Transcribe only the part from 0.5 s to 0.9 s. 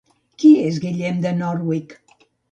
és